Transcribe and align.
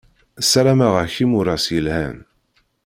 Sarameɣ-ak 0.49 1.15
imuras 1.23 1.65
yelhan. 1.75 2.17